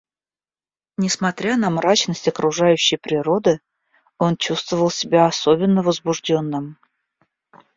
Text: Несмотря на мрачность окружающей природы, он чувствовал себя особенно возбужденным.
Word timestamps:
Несмотря 0.97 1.57
на 1.57 1.69
мрачность 1.69 2.27
окружающей 2.27 2.97
природы, 2.97 3.59
он 4.17 4.35
чувствовал 4.35 4.89
себя 4.89 5.27
особенно 5.27 5.83
возбужденным. 5.83 6.79